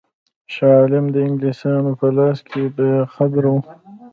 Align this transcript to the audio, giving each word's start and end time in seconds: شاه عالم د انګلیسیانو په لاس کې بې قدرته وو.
شاه 0.53 0.75
عالم 0.79 1.05
د 1.11 1.15
انګلیسیانو 1.27 1.91
په 1.99 2.07
لاس 2.17 2.37
کې 2.49 2.61
بې 2.75 2.91
قدرته 3.15 3.47
وو. 3.53 3.57